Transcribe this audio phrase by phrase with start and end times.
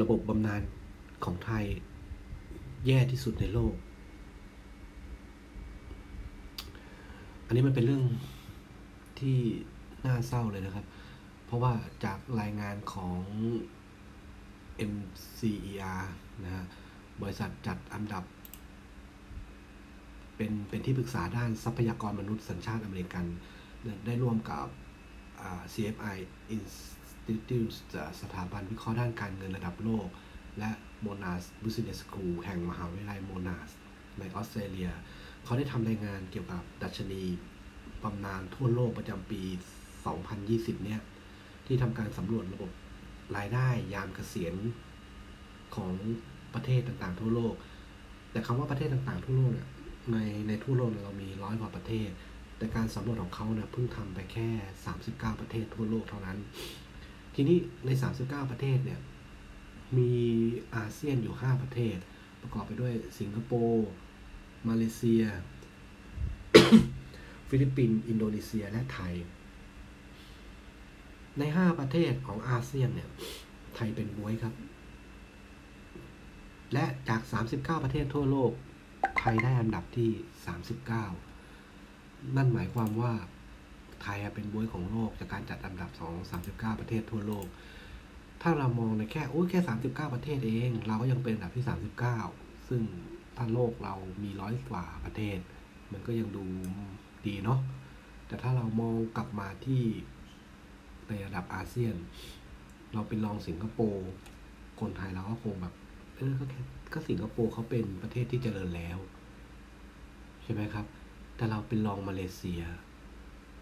[0.00, 0.62] ระบบบำนาญ
[1.24, 1.64] ของไทย
[2.86, 3.74] แย่ที่สุดในโลก
[7.46, 8.04] อันนี้มันเป็นเรื่อง
[9.20, 9.38] ที่
[10.06, 10.86] น่าเศร้าเลยนะครับ
[11.46, 11.72] เพราะว่า
[12.04, 13.18] จากรายงานของ
[14.92, 16.02] MCER
[16.44, 16.64] นะฮะ
[17.22, 18.24] บริษัทจัดอันดับ
[20.36, 23.24] เป็นเป็นที่ปรึกษาด้านทรัพยากรมนุษย์สัญชาติอเมริกัน
[24.06, 24.66] ได้ร่วมกับ
[25.72, 26.16] CFI
[27.32, 27.74] Institute
[28.22, 30.06] สถาบันวิเคราะห์ด้านการเงินระดับโลก
[30.58, 30.70] และ
[31.04, 33.70] Monash Business School แห่งมหาวิทยาลัยโมนาส
[34.18, 34.90] ในออสเตรเลีย
[35.44, 37.22] เขาได้ทำรายงานเกี่ยวกับดัชนี
[38.02, 39.42] บำนาญทั่วโลกประจำปี
[40.12, 41.00] 2020 เนี่ย
[41.66, 42.70] ที่ทำการสำรวจระบบ
[43.36, 44.54] รายได้ยามเกษียณ
[45.76, 45.94] ของ
[46.54, 47.54] ประเทศต่างๆ ทั่วโลก
[48.30, 49.68] แต่คำว่าประเทศต่างๆ ทั่วโลกเนี่ย
[50.12, 50.16] ใน
[50.48, 52.08] ในทั่วโลกเรามีร้อยกว่าประเทศ
[52.58, 54.48] แต่การสำรวจของเขาเนี่ยเพิ่งทำไปแค่
[54.94, 56.38] 39 ประเทศทั่วโลกเท่านั้น
[57.34, 59.00] ทีนี้ใน 39 ประเทศเนี่ย
[59.98, 60.12] มี
[60.76, 61.96] อาเซียนอยู่ 5 ประเทศ
[62.42, 63.88] ประกอบไปด้วยสิงคโปร์
[64.68, 65.22] มาเลเซีย
[67.48, 69.14] ฟิลิปปินส์ อินโดนีเซีย และไทย
[71.38, 73.08] ใน 5 ประเทศของอาเซียนเนี่ย
[73.74, 74.54] ไทยเป็นบ๊วยครับ
[76.72, 77.20] และจาก
[77.52, 78.52] 39 ประเทศทั่วโลก
[79.18, 80.10] ไทยได้อันดับที่
[81.64, 83.12] 39 นั่นหมายความว่า
[84.02, 86.14] ไทยเป็นบวยของโลกจากการจัดอันดับของ
[86.46, 87.46] 39 ประเทศทั่วโลก
[88.42, 91.64] ถ้าเรามองในแค่โอ้ยแค่ 39 ประเทศเอง เราก็ยังเป็นอันดับที่
[92.14, 92.82] 39 ซึ่ง
[93.36, 95.38] ถ้าโลกเรามีร้อยกว่าประเทศ
[95.92, 96.44] มันก็ยังดู
[97.26, 97.60] ดีเนาะ
[98.26, 99.82] แต่ถ้าเรามองกลับมาที่
[101.08, 101.94] ในระดับอาเซียน
[102.92, 104.08] เราเป็นรองสิงคโปร์
[104.80, 105.74] คนไทยเราก็คงแบบ
[106.16, 106.60] เออก็แค่
[106.94, 108.98] ก็สิงคโปร์เขาเป็นประเทศที่เจริญแล้ว
[110.42, 110.86] ใช่ไหมครับ
[111.36, 112.62] แต่เราเป็นรองมาเลเซีย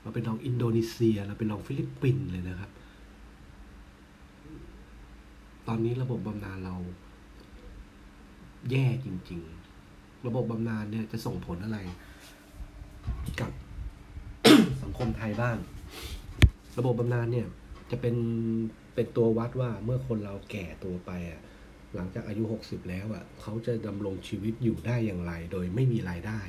[0.03, 2.71] เราเป็นรองอินโดนีเซีย เราเป็นรองฟิลิปปินส์เลยนะครับ
[5.69, 6.77] ตอนนี้ระบบบำนาญเรา
[8.71, 9.41] แย่จริง
[9.83, 11.79] ๆ ระบบบำนาญเนี่ยจะส่งผลอะไร
[13.41, 13.53] กับ
[14.83, 15.57] สังคมไทยบ้าง
[16.79, 17.47] ระบบบำนาญเนี่ย
[17.91, 18.17] จะเป็น
[18.95, 21.41] เป็นตัววัดว่าเมื่อคนเราแก่ตัวไปอะ
[21.95, 26.41] หลังจากอายุ 60 แล้วอะเขาจะดำรงชีวิตอยู่ได้อย่างไร โดยไม่มีรายได้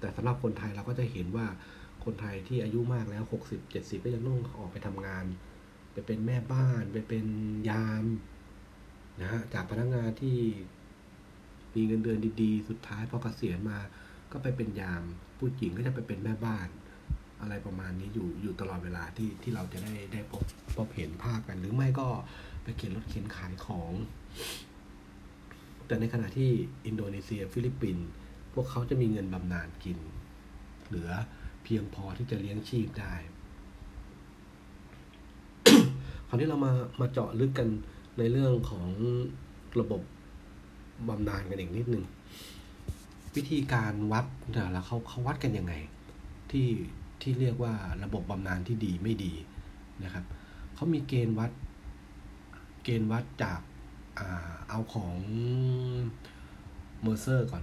[0.00, 1.46] แต่สำหรับคนไทยเราก็จะเห็นว่า
[2.04, 5.24] คนไทยที่อายุมากแล้ว 60 70 ก็ยังต้องออกไปทำงาน
[5.92, 7.26] ไปเป็นแม่บ้าน ไปเป็น
[7.70, 8.04] ยาม
[9.20, 10.36] นะฮะจากพนักงานที่
[11.74, 13.78] มีเงินเดือนดีๆ สุดท้ายพอเกษียณมา
[14.32, 15.02] ก็ไปเป็นยาม
[15.38, 16.68] ผู้หญิงก็จะไปเป็นแม่บ้าน
[17.40, 20.44] อะไรประมาณนี้อยู่อยู่ตลอดเวลาที่ที่เราจะได้ได้พบ
[20.76, 22.08] พบเห็นภาพกัน หรือไม่ก็
[22.62, 23.92] ไปเข็นรถเข็นขายของ
[25.86, 26.50] แต่ในขณะที่
[26.86, 28.08] อินโดนีเซีย ฟิลิปปินส์
[28.56, 29.98] พวกเขาจะมีเงินบำนาญกิน
[30.86, 31.10] เหลือ
[31.64, 33.14] เพียงพอที่จะเลี้ยงชีพได้
[36.28, 37.68] คราวนี้เรามามาเจาะลึกกัน
[38.18, 38.88] ในเรื่องของ
[39.80, 40.02] ระบบ
[41.08, 42.04] บำนาญกันอีกนิดนึง
[43.36, 45.74] วิธีการวัดเนี่ยแล้วเขาเขาวัดกันยังไง
[46.50, 46.68] ที่
[47.22, 47.72] ที่เรียกว่า
[48.04, 49.32] ระบบบำนาญที่ดีไม่ดี
[50.04, 50.24] นะครับ
[50.74, 51.50] เขามีเกณฑ์วัด
[52.84, 53.60] เกณฑ์วัดจาก
[54.18, 54.28] อา
[54.68, 55.14] เอาของ
[57.02, 57.60] Mercer ก่อ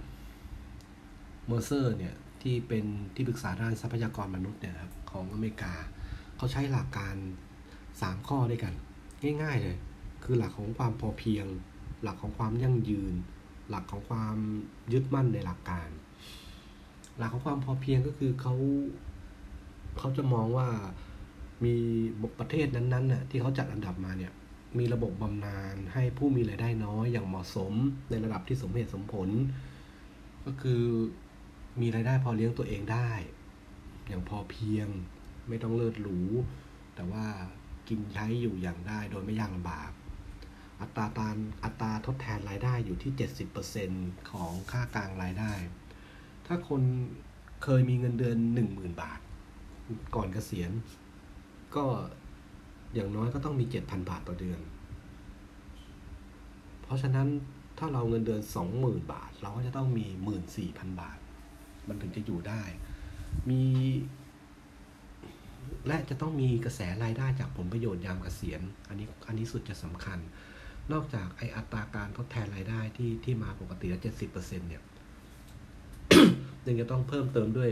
[1.50, 2.84] Mercer เนี่ยที่เป็น
[3.14, 5.74] ที่ปรึกษาด้านทรัพยากรมนุษย์เนี่ยครับของอเมริกา
[6.36, 7.14] เขาใช้หลักการ
[7.70, 8.74] 3 ข้อด้วยกัน
[9.42, 9.76] ง่ายๆเลย
[10.24, 11.46] คือหลักของความพอเพียง
[12.02, 13.14] หลักของความยั่งยืน
[13.70, 14.36] หลักของความ
[14.92, 15.88] ยึดมั่นในหลักการ
[17.18, 18.54] หลักของความพอเพียงก็คือเขา
[19.98, 20.68] เขาจะมองว่า
[21.64, 21.74] มี
[22.38, 24.32] ประเทศนั้นๆน่ะที่เขาจัดอันดับมาเนี่ย
[24.78, 27.72] มีระบบบำนาญให้ผู้มีรายได้น้อยอย่างเหมาะสม
[28.10, 29.28] ในระดับที่สมเหตุสมผล
[30.44, 30.82] ก็คือ
[31.80, 33.10] มีรายได้พอเลี้ยงตัวเองได้
[34.08, 34.88] อย่างพอเพียง
[35.48, 36.20] ไม่ต้องเลิศหรู
[36.94, 37.26] แต่ว่า
[37.88, 39.90] กินใช้อยู่อย่างได้โดยไม่ยากลำบาก
[40.80, 43.12] อัตราตานอัตราทดแทนรายได้อยู่ที่
[43.70, 45.52] 70%ของค่ากลางรายได้
[46.46, 46.82] ถ้าคน
[47.62, 48.38] เคยมีเงินเดือน
[48.70, 49.20] 10,000 บาท
[50.14, 50.70] ก่อนเกษียณ
[51.76, 51.84] ก็
[52.94, 54.60] อย่างน้อยก็ต้องมี 7,000 บาทต่อเดือน
[56.82, 57.28] เพราะฉะนั้น
[57.78, 58.42] ถ้าเราเงินเดือน
[58.76, 60.06] 20,000 บาท เราก็จะต้องมี
[60.52, 61.18] 14,000 บาท
[61.88, 62.62] มันถึงจะอยู่ได้
[63.50, 63.62] มี
[65.86, 70.18] และจะต้องมีกระแสรายได้จากผลประโยชน์ยามเกษียณ อันนี้อันนี้สุดจะสำคัญ
[70.92, 74.82] นอกจากไออัตราการทดแทนรายได้ที่ที่มาปกติแล้วเจ็ดสิบเปอร์เซ็นเนี่ย
[76.66, 77.70] ยังจะต้องเพิ่มเติมด้วย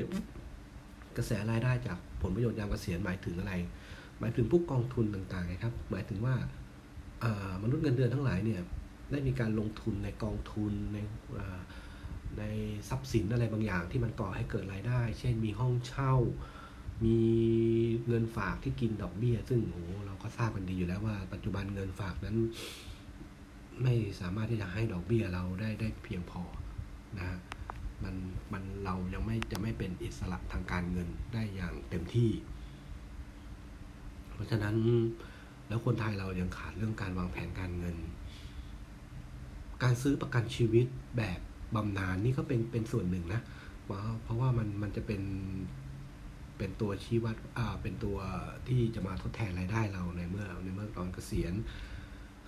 [1.16, 3.52] กระแสรายได้จากผลประโยชน์ยามเกษียณหมายถึงอะไร
[4.20, 6.34] หมายถึงพวกกองทุนต่างๆครับ หมายถึงว่า
[7.62, 8.60] มนุษย์เงินเดือนทั้งหลายเนี่ย
[9.10, 10.98] ได้มีการลงทุนในกองทุนใน
[12.38, 12.44] ใน
[12.88, 16.14] ทรัพย์สินอะไรบางอย่างที่มันก่อให้เกิดรายได้ เช่นมีห้องเช่า
[17.04, 17.18] มี
[18.06, 22.36] เงินฝากที่กินดอกเบี้ย ซึ่งโอ้เราก็ทราบกันดีอยู่แล้วว่า ปัจจุบันเงินฝากนั้น
[23.82, 26.42] ไม่สามารถที่จะให้ดอกเบี้ยเราได้ได้เพียงพอ
[27.18, 27.38] นะ
[28.04, 28.14] มัน
[28.52, 32.30] มันเรายังไม่จะไม่เป็นอิสระทางการเงินได้อย่างเต็มที่
[34.32, 34.74] เพราะฉะนั้น
[35.68, 37.96] แล้วคนไทยเรายังขาดเรื่องการวางแผนการเงิน
[39.82, 40.86] การซื้อประกันชีวิต
[41.16, 41.40] แบบ
[41.74, 43.40] บำนาญนี่ก็เป็นเป็นส่วนหนึ่งนะ
[44.22, 45.22] เพราะว่ามันมันจะเป็น
[46.58, 48.16] เป็นตัวชี้วัดอ่าเป็นตัว
[48.68, 51.54] ที่จะมาทดแทนรายได้เราในเมื่อในเมื่อตอนเกษียณ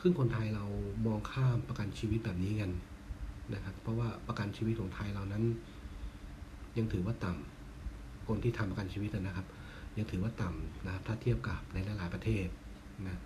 [0.00, 0.64] ซึ่งคนไทยเรา
[1.06, 2.70] มองข้ามประกันชีวิตแบบนี้กัน
[3.54, 5.44] นะครับ เพราะว่าประกันชีวิตของไทยเรานั้น
[6.78, 9.46] ยังถือว่าต่ำคนที่ทำประกันชีวิตนะครับ
[9.98, 12.46] ยังถือว่าต่ำนะครับ ถ้าเทียบกับในหลายๆประเทศ
[13.06, 13.20] นะ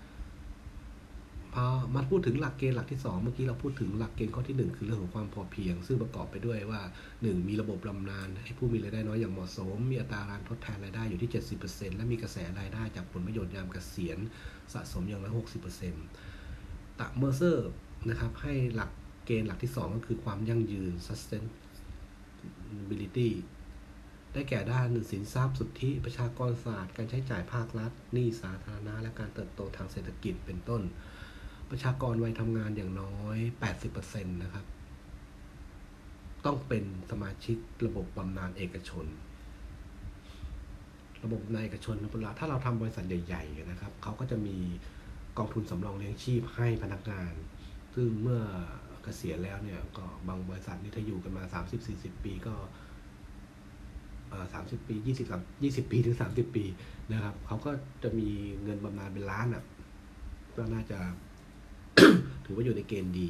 [1.95, 6.81] มาพูดถึงหลักเกณฑ์หลักที่ 2 เมื่อกี้เราพูดถึงหลักเกณฑ์ข้อที่ 1 คือเรื่องของความพอเพียง ซึ่งประกอบไปด้วยว่า
[7.15, 11.31] 1 มีระบบบำนาญให้ผู้มีรายได้น้อยอย่างเหมาะสม มีอัตราการทดแทนรายได้อยู่ที่
[11.65, 14.19] 70%และมีกระแสรายได้จากผลประโยชน์ยามเกษียณ
[14.73, 15.33] สะสมอย่างน้อย
[16.17, 17.71] 60%ตะเมอร์เซอร์
[18.09, 18.91] นะครับให้หลัก
[19.27, 23.31] เกณฑ์หลักที่ 2 ก็คือความยั่งยืน sustainability
[24.33, 30.83] ได้แก่ด้านสินทรัพย์สุทธิประชากรศาสตร์ การใช้จ่ายภาครัฐหนี้สาธารณะและการเติบโตทางเศรษฐกิจเป็นต้น
[31.71, 33.39] ประชากรวัยทำงานอย่างน้อย
[33.89, 34.65] 80%นะครับ
[36.45, 37.57] ต้องเป็นสมาชิก
[37.87, 39.07] ระบบบำนาญเอกชน
[41.25, 41.97] ระบบในเอกชน
[42.39, 44.57] ถ้าเราทำบริษัทใหญ่ๆนะครับเขาก็จะมี
[45.39, 47.33] กองทุนสำรองเลี้ยงชีพให้พนักงาน
[47.95, 48.43] ซึ่งเมื่อ
[49.03, 51.45] เกษียณแล้วเนี่ยก็บางบริษัทนี่ถ้าอยู่กันมา
[51.85, 52.55] 30-40 ปีก็
[54.53, 55.27] สามสิบปียี่สิบ
[55.63, 56.65] ยี่สิบปีถึงสามสิบปี
[57.13, 57.71] นะครับเขาก็
[58.03, 58.29] จะมี
[58.63, 59.65] เงินบำนาญเป็นล้านอะ
[60.57, 60.99] ก็น่าจะ
[62.45, 63.29] ถือว่าอยู่ในเกณฑ์ดี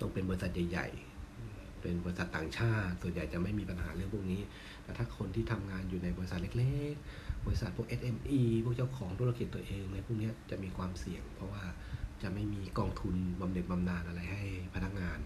[0.00, 0.88] ต้องเป็นบริษัทใหญ่
[1.34, 4.40] ๆ เป็นบริษัทต่างชาติ ส่วนใหญ่จะไม่มีปัญหาเรื่องพวกนี้
[4.82, 11.64] แต่ถ้าคนที่ทำงานอยู่ในบริษัทเล็ก ๆ บริษัทพวก SME พวกเจ้าของธุรกิจตัวเองอะไรพวกนี้จะมีความเสี่ยง เพราะว่า
[12.22, 14.42] จะไม่มีกองทุนบำเหน็จบำนาญอะไรให้
[14.74, 15.18] พนักงาน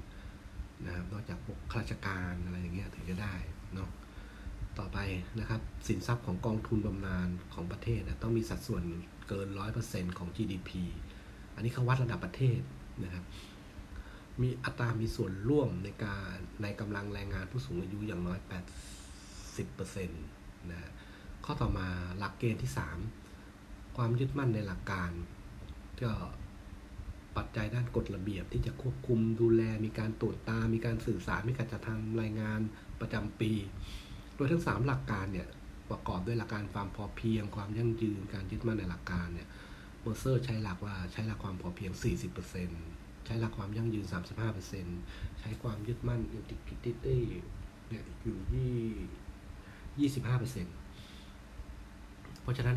[0.86, 3.34] นะครับ นอกจากพวกข้าราชการอะไรอย่างเงี้ยถึงจะได้
[3.74, 3.90] เนาะ
[4.78, 4.98] ต่อไป
[5.38, 8.82] นะครับสินทรัพย์ของกองทุนบำนาญของประเทศนะต้องมีสัดส่วน
[9.28, 9.48] เกิน
[9.82, 10.70] 100%ของ GDP
[11.58, 12.60] อันนี้เขาวัดระดับประเทศ
[13.04, 13.24] นะครับ
[14.40, 18.38] มีอัตรามีส่วนร่วมในการในกำลังแรงงานผู้สูงอายุอย่างน้อย
[19.18, 20.90] 80%นะ
[21.44, 21.88] ข้อต่อมา
[22.18, 22.70] หลักเกณฑ์ที่
[23.32, 25.10] 3 ความยึดมั่นในหลักการ
[26.02, 26.12] ก็
[27.36, 32.60] ปัจจัยด้านกฎระเบียบที่จะควบคุมดูแลมีการตรวจตา มีการสื่อสาร มีการจัดทำรายงาน
[33.00, 33.52] ประจำปี
[34.36, 35.48] โดยทั้ง 3 หลักการเนี่ย
[35.90, 39.48] ประกอบด้วยหลักการความพอเพียง ความยั่งยืนการยึดมั่นในหลักการเนี่ย
[40.08, 41.92] เมอร์เซอร์ใช้หลักว่าใช้หลักความพอเพียง
[42.58, 44.06] 40%ใช้หลักความยั่งยืน
[44.72, 47.18] 35%ใช้ความยึดมั่น integrity
[47.88, 52.76] เนี่ยอยู่ที่25%เพราะฉะนั้น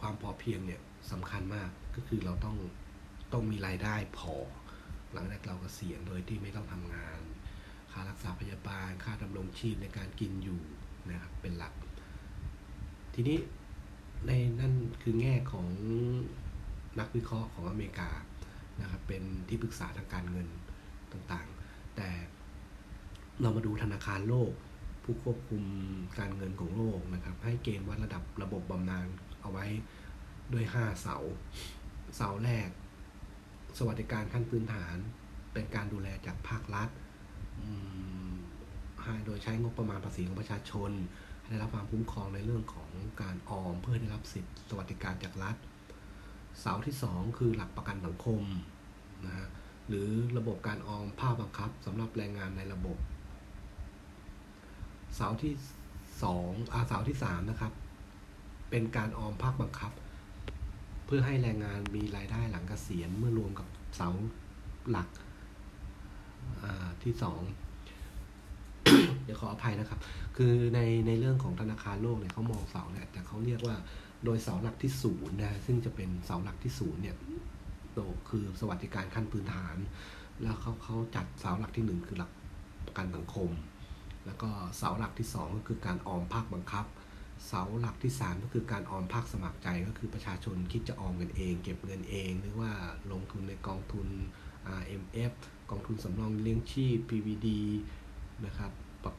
[0.00, 0.80] ความพอเพียงเนี่ย
[1.12, 2.56] สำคัญมากก็คือเราต้อง
[3.32, 4.34] ต้องมีรายได้พอ
[5.12, 7.20] หลังจากเรากเกษียณโดยที่ไม่ต้องทำงาน
[7.92, 10.60] ค่ารักษาพยาบาล ค่าดำรงชีพในการกินอยู่
[11.10, 11.72] นะครับเป็นหลัก
[13.14, 13.38] ทีนี้
[14.26, 14.30] ใน
[14.60, 15.66] นั่นคือแง่ของ
[17.00, 18.10] นักวิเคราะห์ของอเมริกา
[18.80, 20.48] นะครับเป็นที่ปรึกษาทางการเงิน
[21.12, 22.08] ต่างๆ แต่
[23.40, 24.52] เรามาดูธนาคารโลก
[25.04, 25.62] ผู้ควบคุม
[26.18, 29.06] การเงินของโลกนะครับ ให้เกณฑ์วัดระดับระบบบำนาญ
[29.40, 29.66] เอาไว้
[30.52, 31.16] ด้วย 5 เสา
[32.16, 32.68] เสาแรก
[33.78, 34.96] สวัสดิการขั้นพื้นฐาน
[35.52, 36.88] เป็นการดูแลจากภาครัฐ
[39.26, 40.90] โดยใช้งบประมาณภาษีของประชาชน
[41.48, 42.90] ได้รับความคุ้มครองในเรื่องของ
[43.22, 45.56] การออมเพื่อได้รับสิทธิสวัสดิการจากรัฐ
[46.60, 48.42] เสาที่ 2 คือหลักประกันสังคม
[49.24, 49.48] นะฮะ
[49.88, 52.96] หรือระบบการออมภาคบังคับสำหรับแรงงานในระบบ
[55.14, 55.52] เสาที่
[56.14, 57.72] 2อาเสาที่3นะครับ
[58.70, 59.92] เป็นการออมภาคบังคับ
[61.06, 64.08] เพื่อให้แรงงานมีรายได้หลังเกษียณเมื่อรวมกับเสา
[64.90, 65.08] หลัก
[67.02, 67.22] ที่ 2
[69.24, 70.00] เดี๋ยวขออภัยนะครับ
[70.36, 73.76] คือในในเรื่องของธนาคารโลกเนี่ยเขามองเสาเนี่ยแต่เขาเรียกว่า
[74.24, 77.16] โดยเสาหลักที่ศูนย์นะซึ่งจะเป็นเสาหลักที่ศูนย์เนี่ย
[77.92, 77.98] โต
[78.28, 79.76] คือสวัสดิการขั้นพื้นฐาน
[80.42, 82.30] แล้วเขาเขาจัดเสาหลักที่หนึ่งคือหลัก
[82.86, 83.50] ประกันสังคม
[84.26, 86.86] แล้วก็เสาหลักที่สองก็คือการออมภาคบังคับ
[87.46, 92.70] เสาหลักที่สามก็คือการออมภาคสมัครใจก็คือประชาชนคิดจะออมเงินเอง เก็บเงินเอง หรือว่า
[93.12, 94.06] ลงทุนในกองทุน
[94.80, 95.32] RMF
[95.70, 97.48] กองทุนสำรองเลี้ยงชีพ PVD
[98.46, 98.72] นะครับ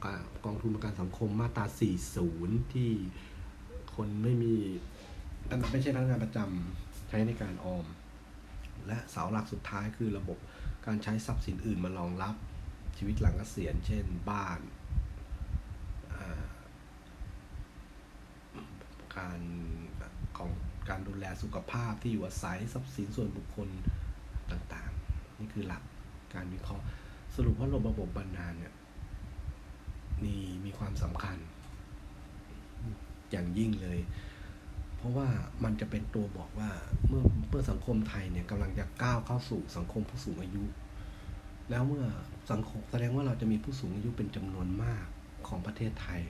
[0.05, 1.65] กาศกองทุนประกันสังคมมาตรา
[2.19, 2.91] 40 ที่
[4.01, 4.55] คนไม่มี
[5.71, 7.85] ไม่ใช่พนักงานประจำใช้ในการออม
[8.87, 10.37] และเสาหลักสุดท้ายคือระบบ
[10.85, 12.35] การใช้ทรัพย์สินอื่นมารองรับ
[12.97, 14.59] ชีวิตหลังเกษียณเช่น บ้าน
[19.17, 19.39] การ
[20.37, 20.49] ของ
[20.89, 23.69] การดูแลสุขภาพที่อยู่อาศัยทรัพย์สินส่วนบุคคล
[24.51, 25.83] ต่างๆ นี่คือหลัก
[26.33, 26.85] การวิเคราะห์
[27.35, 28.73] สรุปว่าระบบบรรณาเนี่ย
[30.23, 31.39] มีมีความสำคัญ
[33.31, 34.00] อย่างยิ่งเลย
[34.98, 35.27] เพราะว่า
[35.63, 36.69] มันจะเป็นตัวบอกว่า
[37.07, 40.63] เมื่อเมื่อสังคมไทยเนี่ยกำลังจะก้าวเข้าสู่สังคมผู้สูงอายุ
[41.69, 42.05] แล้วเมื่อ
[42.51, 45.05] สังคมแสดงว่าเราจะมีผู้สูงอายุเป็นจำนวนมาก
[45.48, 46.21] ของประเทศไทย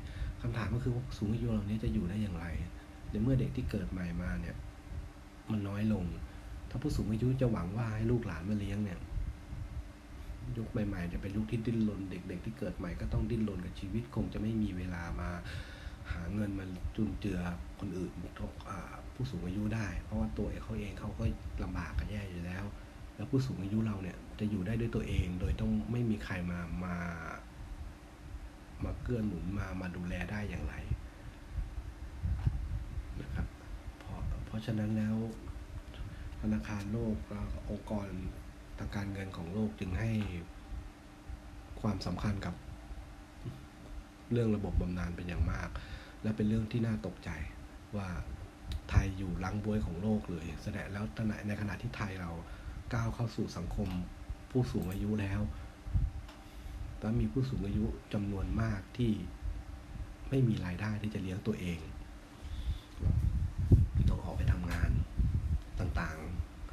[0.42, 2.46] คำถามก็คือว่าผู้สูงอายุเหล่านี้จะอยู่ได้อย่างไร
[3.10, 4.56] ในเมื่อเด็กที่เกิดใหม่มาเนี่ย
[5.52, 6.06] มันน้อยลง
[6.70, 9.00] ถ้าผู้สูงอายุจะหวังว่าให้ลูกหลานมาเลี้ยงเนี่ย
[10.58, 15.30] ยุคใหม่ๆจะเป็นยุคที่ดิ้นรนเด็ก ๆ ที่เกิดใหม่ก็ต้องดิ้นรนกับชีวิตคงจะไม่มีเวลามา
[16.14, 17.40] หาเงินมาจุนเจือ
[17.80, 18.52] คนอื่นทุก
[19.14, 21.24] ผู้สูงอายุได้ เพราะว่าตัวเขาเองเขาก็
[21.64, 22.64] ลำบากกันแย่อยู่แล้ว
[23.16, 26.96] แล้วผู้สูงอายุเราเนี่ยจะอยู่ได้ด้วยตัวเอง โดยต้องไม่มีใครมามา
[28.84, 30.76] มาเกื้อหนุนมามาดูแลได้อย่างไร
[33.22, 33.48] นะครับ
[34.00, 35.16] เพราะเพราะฉะนั้นแล้ว
[36.42, 38.08] ธนาคารโลกและองค์กร
[38.78, 40.12] ทางการเงินของโลกจึงให้
[41.82, 42.56] ความสำคัญกับ
[44.32, 45.70] เรื่องระบบบำนาญเป็นอย่างมาก
[46.24, 47.30] และเป็นเรื่องที่น่าตกใจ
[47.98, 48.08] ว่า
[48.90, 51.06] ไทยอยู่ลังบวยของโลกเลยแสดงแล้ว
[51.48, 52.32] ในขณะที่ไทยเรา
[52.94, 53.90] ก้าวเข้าสู่สังคม
[54.52, 55.42] ผู้สูงอายุแล้ว
[57.00, 59.12] แล้วมีผู้สูงอายุจำนวนมากที่
[60.30, 61.80] ไม่มีรายได้ที่จะเลี้ยงตัวเอง
[64.10, 64.90] ต้องออกไปทำงาน
[65.80, 66.18] ต่าง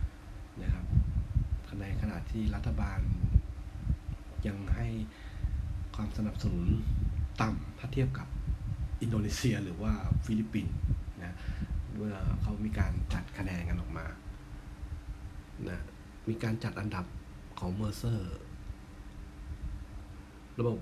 [0.02, 0.86] ๆนะครับ
[1.80, 3.00] ในขณะที่รัฐบาล
[4.46, 4.86] ยังให้
[5.96, 6.66] ความสนับสนุน
[7.40, 8.28] ต่ำถ้าเทียบกับ
[9.06, 9.92] อินโดนีเซียหรือว่า
[10.24, 10.74] ฟิลิปปินส์
[11.24, 11.36] นะ
[11.94, 14.06] เมื่อเขามีการจัดคะแนนกันออกมา
[15.68, 15.80] นะ
[16.28, 17.04] มีการจัดอันดับ
[17.58, 18.36] ของ Mercer
[20.58, 20.78] ระบบ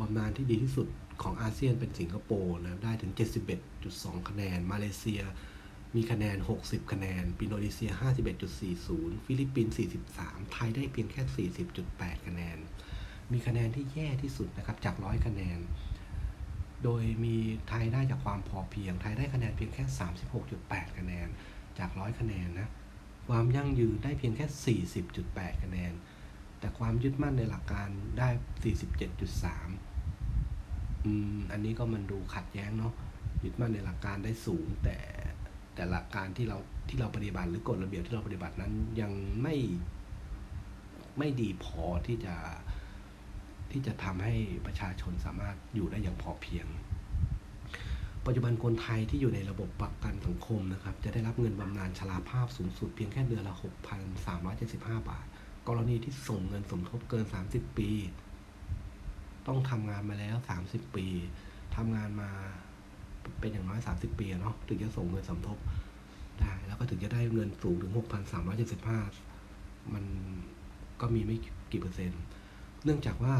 [0.00, 0.88] บำนาญที่ดีที่สุด
[1.22, 3.12] ของอาเซียนเป็นสิงคโปร์นะได้ถึง
[3.70, 5.22] 71.2 คะแนน มาเลเซีย
[5.94, 7.90] มีคะแนน 60 คะแนนอินโดนีเซีย
[8.58, 9.74] 51.40 ฟิลิปปินส์
[10.12, 11.48] 43 ไทยได้เพียงแค่
[11.84, 12.58] 40.8 คะแนน
[13.32, 15.58] มีคะแนนที่แย่ที่สุดนะครับ จาก 100 คะแนน
[16.84, 17.36] โดยมี
[17.68, 19.84] ไทยได้จากความพอเพียง ไทยได้คะแนนเพียงแค่
[20.40, 21.28] 36.8 คะแนน
[21.78, 22.68] จาก 100 คะแนนนะ
[23.28, 24.80] ความยั่งยืนได้เพียงแค่
[25.14, 25.92] 40.8 คะแนน
[26.58, 27.88] แต่ความยึดมั่นในหลักการ
[28.18, 28.28] ได้
[30.06, 32.92] 47.3 อืม อันนี้ก็มันดูขัดแย้งเนาะ
[33.44, 34.98] ยึดมั่นในหลักการได้สูง แต่
[35.74, 39.12] แต่หลักการที่เราที่เราปฏิบัติหรือกฎระเบียบที่เราปฏิบัตินั้นยัง
[39.42, 39.56] ไม่
[41.18, 42.34] ไม่ดีพอที่จะ
[43.74, 44.34] ที่จะทำให้
[44.66, 46.66] ประชาชนสามารถอยู่ได้อย่างพอเพียง
[48.26, 53.54] ปัจจุบันคนไทยที่อยู่ในระบบประกันสังคมนะครับ จะได้รับเงินบำนาญชราภาพสูงสุดเพียงแค่เดือนละ
[54.30, 55.26] 6,375 บาท
[55.68, 57.90] กรณีที่ส่งเงินสมทบเกิน 30 ปี
[59.46, 61.06] ต้องทำงานมาแล้ว 30 ปี
[61.76, 62.30] ทำงานมา
[63.40, 65.58] เป็นอย่างน้อย 30 ปีเนาะถึงจะส่งเงินสมทบ
[66.40, 67.92] ได้ แล้วก็ถึงจะได้เงินสูงถึง
[69.12, 70.04] 6,375 มัน
[71.00, 71.36] ก็มีไม่
[71.72, 72.22] กี่เปอร์เซ็นต์
[72.84, 73.36] เนื่องจากว่า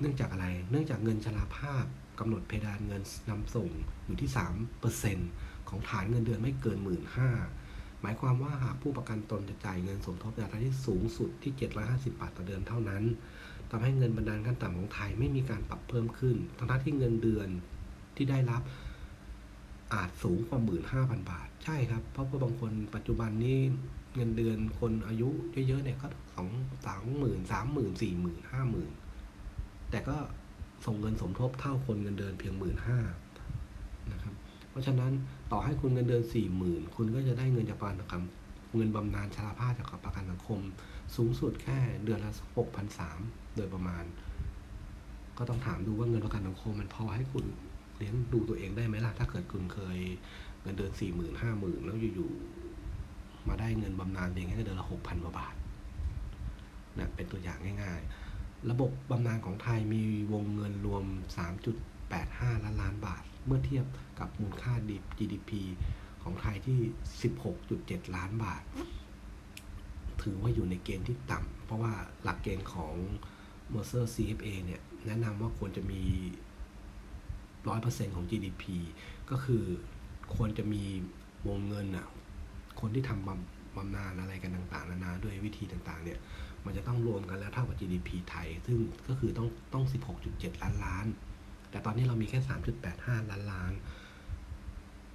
[0.00, 1.84] เนื่องจากอะไร เนื่องจากเงินชราภาพ
[2.18, 3.68] กำหนดเพดานเงินนำส่ง
[4.06, 4.30] อยู่ที่
[4.98, 7.02] 3%ของฐานเงินเดือนไม่เกิน 1 5ื่น
[8.02, 13.02] หมายความว่าหากผู้ประกันตนจะจ่ายเงินสมทบในอัตราที่สูงสุดที่ 750 บาทต่อเดือนเท่านั้น
[13.70, 17.48] ทำให้เงินบรรดาลขั้นต่ำของไทยไม่มีการปรับเพิ่มขึ้น ทั้งที่เงินเดือน
[18.16, 18.62] ที่ได้รับ
[19.94, 23.60] อาจสูงกว่าหมื่นห้าพันบาท ใช่ครับ เพราะว่าบางคนปัจจุบันนี้
[24.14, 25.28] เงินเดือนคนอายุ
[25.68, 26.48] เยอะๆเนี่ยก็สอง
[26.86, 28.90] สามหมื่นสามหมื่นสี่หมื่นห้าหมื่น
[29.90, 30.16] แต่ก็
[30.86, 32.98] ส่งเงินสมทบเท่าคนเงินเดือนเพียงหมื่นห้า
[34.12, 34.34] นะครับ
[34.70, 35.12] เพราะฉะนั้น
[35.52, 38.22] ต่อให้คุณเงินเดือนสี่หมื่นคุณก็จะได้เงินจากประกัน
[38.76, 40.60] เงินบำนาญชราภาพจากประกันสังคม
[41.16, 43.18] สูงสุดแค่เดือนละหกพันสาม
[43.56, 44.04] โดยประมาณ
[45.38, 47.44] ก็ต้องถามดูว่าเงินประกันสังคมมันพอให้คุณ
[47.96, 49.98] เลี้ยงดูตัวเองได้ไหมล่ะถ้าเกิดคุณเคย
[50.62, 52.59] เงินเดือนสี่หมื่นห้าหมื่นแล้วอยู่ๆ
[53.48, 55.54] มาได้เงินบำนาญเพียงแค่เดือนละหกพันกว่าบาท
[56.98, 61.04] นะเป็นตัวอย่างง่ายๆ ระบบบำนาญของไทยมีวงเงินรวม
[61.84, 63.86] 3.85 ล้านล้านบาท เมื่อเทียบ
[64.18, 64.72] กับมูลค่า
[65.18, 65.50] GDP
[66.22, 66.78] ของไทยที่
[67.46, 68.62] 16.7 ล้านบาท
[70.22, 71.92] ถือว่าอยู่ในเกณฑ์ที่ต่ำ เพราะว่า
[72.22, 72.94] หลักเกณฑ์ของ
[73.72, 76.02] Mercer CFA เนี่ยแนะนำว่าควรจะมี
[77.68, 78.64] ร้อยเปอร์เซ็นของ GDP
[79.30, 79.64] ก็คือ
[80.34, 80.84] ควรจะมี
[81.48, 82.06] วงเงินอะ
[82.80, 86.18] คนที่ทำบำบำนาญอะไรกันต่างๆ นานาด้วยวิธีต่างๆเนี่ย
[86.64, 89.84] มันจะต้องรวมกันแล้วเท่ากับ GDP ไทย ซึ่งก็คือต้องต้อง
[90.22, 91.06] 16.7 ล้านล้าน
[91.70, 92.38] แต่ตอนนี้เรามีแค่
[92.84, 93.72] 3.85 ล้านล้าน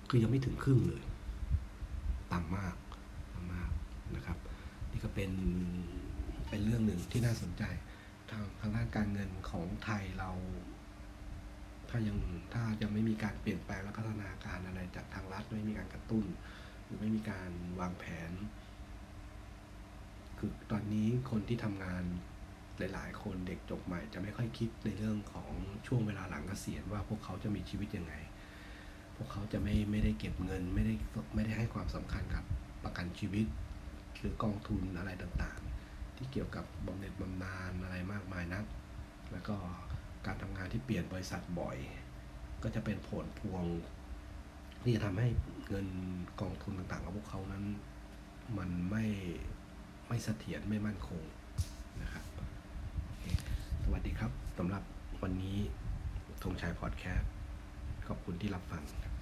[0.10, 1.04] คือยังไม่ถึงครึ่งเลย
[2.34, 2.76] ต่ำมาก
[3.34, 3.70] ต่ำมาก
[4.16, 4.38] นะครับ
[4.92, 5.32] นี่ก็เป็น
[6.50, 7.64] เป็นเรื่องหนึ่งที่น่าสนใจ
[8.30, 10.30] ทางทางด้านการเงินของไทยเรา
[11.90, 12.18] ถ้ายัง
[12.54, 16.26] ถ้ายังไม่มีการเปลี่ยนแปลงและพัฒนาการอะไรจากทางรัฐไม่มีการกระตุ้น
[16.88, 18.32] รือไม่มีการวางแผน
[20.38, 22.04] คือตอนนี้คนที่ทำงาน
[22.78, 25.52] หลาย ๆ คนเด็กจบใหม่จะไม่ค่อยคิดในเรื่องของ
[25.88, 28.14] ช่วงเวลาหลังเกษียณว่าพวกเขาจะมีชีวิตยังไง
[29.16, 30.94] พวกเขาจะไม่ไม่ได้เก็บเงิน ไม่ได้
[31.36, 32.44] ไม่ได้ให้ความสำคัญกับ
[32.84, 33.48] ประกันชีวิต
[34.18, 38.66] หรือกองทุนอะไรต่างๆ ที่เกี่ยวกับบำเหน็จบำนาญอะไรมากมายนัก
[39.32, 39.56] แล้วก็
[40.26, 41.78] การทำงานที่เปลี่ยนบริษัทบ่อย
[42.64, 43.64] ก็จะเป็นผลพวง
[44.84, 45.28] ที่จะทำให้
[45.70, 45.88] เงิน
[46.42, 47.64] กองทุนต่างๆของพวกเขานั้น
[48.58, 49.06] มันไม่
[50.08, 51.22] ไม่เสถียรไม่มั่นคง
[52.02, 52.26] นะครับ
[53.84, 54.84] สวัสดีครับสำหรับ
[55.24, 55.58] วันนี้
[56.44, 57.32] ธงชัยพอดแคสต์
[58.08, 59.15] ขอบคุณที่รับฟังครับ